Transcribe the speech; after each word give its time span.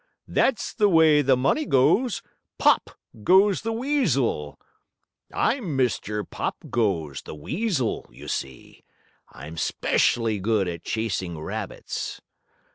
That's 0.27 0.73
the 0.73 0.89
way 0.89 1.21
the 1.21 1.37
money 1.37 1.63
goes, 1.63 2.23
Pop! 2.57 2.89
goes 3.23 3.61
the 3.61 3.71
weasel. 3.71 4.59
I'm 5.31 5.77
Mr. 5.77 6.27
Pop 6.27 6.55
Goes, 6.71 7.21
the 7.21 7.35
weasel, 7.35 8.07
you 8.11 8.27
see. 8.27 8.83
I'm 9.31 9.57
'specially 9.57 10.39
good 10.39 10.67
at 10.67 10.81
chasing 10.83 11.37
rabbits." 11.39 12.19